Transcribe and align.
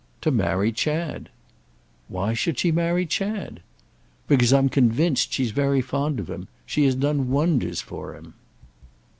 "To 0.21 0.31
marry 0.31 0.71
Chad." 0.71 1.29
"Why 2.07 2.33
should 2.33 2.57
she 2.57 2.71
marry 2.71 3.05
Chad?" 3.05 3.59
"Because 4.27 4.51
I'm 4.51 4.67
convinced 4.67 5.31
she's 5.31 5.51
very 5.51 5.81
fond 5.81 6.19
of 6.19 6.27
him. 6.27 6.47
She 6.65 6.85
has 6.85 6.95
done 6.95 7.29
wonders 7.29 7.81
for 7.81 8.15
him." 8.15 8.33